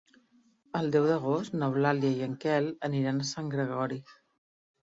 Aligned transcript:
El 0.79 0.87
deu 0.95 1.05
d'agost 1.09 1.57
n'Eulàlia 1.59 2.11
i 2.15 2.27
en 2.29 2.35
Quel 2.47 2.73
aniran 2.91 3.23
a 3.27 3.31
Sant 3.35 3.55
Gregori. 3.55 4.03